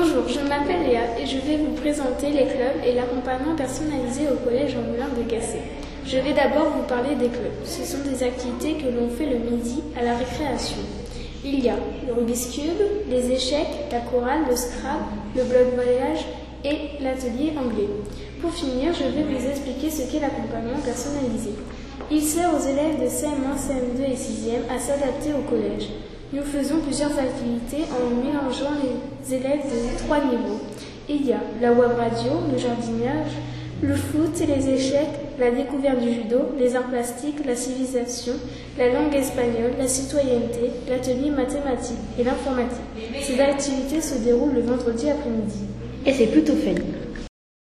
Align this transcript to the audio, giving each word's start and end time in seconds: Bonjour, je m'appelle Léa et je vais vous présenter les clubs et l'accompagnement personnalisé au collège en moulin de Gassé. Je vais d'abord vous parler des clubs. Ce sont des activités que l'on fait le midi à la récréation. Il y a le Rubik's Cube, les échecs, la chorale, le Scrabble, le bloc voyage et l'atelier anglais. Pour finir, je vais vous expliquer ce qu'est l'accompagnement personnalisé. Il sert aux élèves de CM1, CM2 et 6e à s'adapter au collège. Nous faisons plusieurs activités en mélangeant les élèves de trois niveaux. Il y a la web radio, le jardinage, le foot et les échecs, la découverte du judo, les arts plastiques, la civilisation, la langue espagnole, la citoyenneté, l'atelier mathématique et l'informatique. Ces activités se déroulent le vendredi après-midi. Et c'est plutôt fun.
Bonjour, 0.00 0.28
je 0.28 0.38
m'appelle 0.48 0.86
Léa 0.86 1.18
et 1.18 1.26
je 1.26 1.38
vais 1.38 1.56
vous 1.56 1.74
présenter 1.74 2.30
les 2.30 2.46
clubs 2.46 2.84
et 2.86 2.94
l'accompagnement 2.94 3.56
personnalisé 3.56 4.28
au 4.30 4.36
collège 4.46 4.76
en 4.76 4.82
moulin 4.82 5.08
de 5.08 5.28
Gassé. 5.28 5.58
Je 6.06 6.18
vais 6.18 6.34
d'abord 6.34 6.70
vous 6.70 6.84
parler 6.84 7.16
des 7.16 7.26
clubs. 7.26 7.58
Ce 7.64 7.82
sont 7.82 8.04
des 8.08 8.22
activités 8.22 8.74
que 8.74 8.94
l'on 8.94 9.10
fait 9.10 9.26
le 9.26 9.38
midi 9.38 9.82
à 9.98 10.04
la 10.04 10.16
récréation. 10.16 10.76
Il 11.44 11.64
y 11.64 11.68
a 11.68 11.74
le 12.06 12.12
Rubik's 12.12 12.46
Cube, 12.54 13.10
les 13.10 13.32
échecs, 13.32 13.90
la 13.90 13.98
chorale, 14.02 14.42
le 14.48 14.54
Scrabble, 14.54 15.02
le 15.34 15.42
bloc 15.42 15.74
voyage 15.74 16.26
et 16.64 17.02
l'atelier 17.02 17.54
anglais. 17.58 17.90
Pour 18.40 18.54
finir, 18.54 18.94
je 18.94 19.02
vais 19.02 19.24
vous 19.24 19.50
expliquer 19.50 19.90
ce 19.90 20.08
qu'est 20.08 20.20
l'accompagnement 20.20 20.78
personnalisé. 20.84 21.54
Il 22.08 22.22
sert 22.22 22.54
aux 22.54 22.62
élèves 22.62 23.02
de 23.02 23.08
CM1, 23.08 23.58
CM2 23.58 24.12
et 24.12 24.14
6e 24.14 24.72
à 24.72 24.78
s'adapter 24.78 25.34
au 25.34 25.42
collège. 25.50 25.88
Nous 26.30 26.42
faisons 26.42 26.80
plusieurs 26.80 27.18
activités 27.18 27.84
en 27.90 28.22
mélangeant 28.22 28.76
les 28.82 29.34
élèves 29.34 29.64
de 29.64 29.98
trois 30.04 30.18
niveaux. 30.18 30.60
Il 31.08 31.24
y 31.24 31.32
a 31.32 31.40
la 31.62 31.72
web 31.72 31.92
radio, 31.96 32.32
le 32.52 32.58
jardinage, 32.58 33.32
le 33.80 33.94
foot 33.94 34.38
et 34.42 34.46
les 34.46 34.68
échecs, 34.68 35.08
la 35.38 35.50
découverte 35.50 36.00
du 36.00 36.12
judo, 36.12 36.40
les 36.58 36.76
arts 36.76 36.88
plastiques, 36.88 37.46
la 37.46 37.56
civilisation, 37.56 38.34
la 38.76 38.92
langue 38.92 39.14
espagnole, 39.14 39.72
la 39.78 39.88
citoyenneté, 39.88 40.70
l'atelier 40.90 41.30
mathématique 41.30 41.96
et 42.18 42.24
l'informatique. 42.24 42.76
Ces 43.22 43.40
activités 43.40 44.02
se 44.02 44.18
déroulent 44.18 44.52
le 44.52 44.60
vendredi 44.60 45.08
après-midi. 45.08 45.60
Et 46.04 46.12
c'est 46.12 46.26
plutôt 46.26 46.56
fun. 46.56 46.74